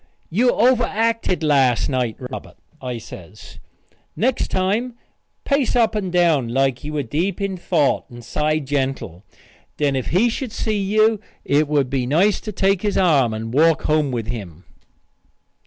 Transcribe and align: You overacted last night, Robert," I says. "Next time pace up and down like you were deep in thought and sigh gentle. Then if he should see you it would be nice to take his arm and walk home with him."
You 0.31 0.51
overacted 0.53 1.43
last 1.43 1.87
night, 1.87 2.15
Robert," 2.19 2.57
I 2.81 2.97
says. 2.97 3.59
"Next 4.15 4.47
time 4.49 4.95
pace 5.45 5.75
up 5.75 5.93
and 5.93 6.11
down 6.11 6.47
like 6.47 6.83
you 6.83 6.93
were 6.93 7.03
deep 7.03 7.39
in 7.39 7.55
thought 7.55 8.09
and 8.09 8.25
sigh 8.25 8.57
gentle. 8.57 9.23
Then 9.77 9.95
if 9.95 10.07
he 10.07 10.27
should 10.27 10.51
see 10.53 10.79
you 10.81 11.19
it 11.45 11.67
would 11.67 11.91
be 11.91 12.07
nice 12.07 12.41
to 12.41 12.51
take 12.51 12.81
his 12.81 12.97
arm 12.97 13.31
and 13.31 13.53
walk 13.53 13.83
home 13.83 14.09
with 14.09 14.25
him." 14.25 14.63